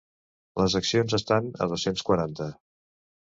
[0.61, 2.49] Les accions estan a dos-cents quaranta.